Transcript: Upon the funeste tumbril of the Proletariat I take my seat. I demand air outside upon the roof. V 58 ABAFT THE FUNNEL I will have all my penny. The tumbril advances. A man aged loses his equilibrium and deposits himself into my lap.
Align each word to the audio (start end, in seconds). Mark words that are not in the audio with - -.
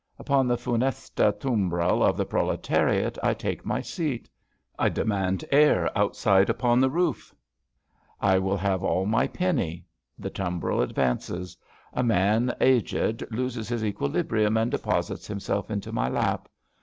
Upon 0.17 0.47
the 0.47 0.57
funeste 0.57 1.39
tumbril 1.39 2.01
of 2.01 2.17
the 2.17 2.25
Proletariat 2.25 3.19
I 3.21 3.35
take 3.35 3.63
my 3.67 3.81
seat. 3.81 4.27
I 4.79 4.89
demand 4.89 5.45
air 5.51 5.95
outside 5.95 6.49
upon 6.49 6.79
the 6.81 6.89
roof. 6.89 7.27
V 7.27 7.27
58 8.21 8.21
ABAFT 8.21 8.21
THE 8.21 8.25
FUNNEL 8.25 8.33
I 8.35 8.39
will 8.39 8.57
have 8.57 8.83
all 8.83 9.05
my 9.05 9.27
penny. 9.27 9.85
The 10.17 10.31
tumbril 10.31 10.81
advances. 10.81 11.55
A 11.93 12.01
man 12.01 12.51
aged 12.61 13.23
loses 13.29 13.69
his 13.69 13.85
equilibrium 13.85 14.57
and 14.57 14.71
deposits 14.71 15.27
himself 15.27 15.69
into 15.69 15.91
my 15.91 16.09
lap. 16.09 16.49